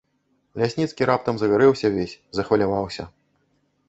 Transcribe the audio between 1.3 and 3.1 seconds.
загарэўся ўвесь, захваляваўся.